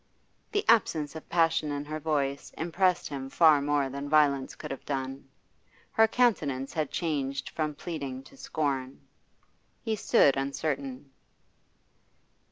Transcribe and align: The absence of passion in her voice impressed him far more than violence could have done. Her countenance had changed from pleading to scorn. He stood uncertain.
The 0.51 0.65
absence 0.67 1.15
of 1.15 1.29
passion 1.29 1.71
in 1.71 1.85
her 1.85 1.99
voice 1.99 2.51
impressed 2.57 3.07
him 3.09 3.29
far 3.29 3.61
more 3.61 3.87
than 3.87 4.09
violence 4.09 4.55
could 4.55 4.71
have 4.71 4.83
done. 4.83 5.29
Her 5.91 6.07
countenance 6.07 6.73
had 6.73 6.89
changed 6.89 7.51
from 7.51 7.75
pleading 7.75 8.23
to 8.23 8.35
scorn. 8.35 9.01
He 9.83 9.95
stood 9.95 10.37
uncertain. 10.37 11.11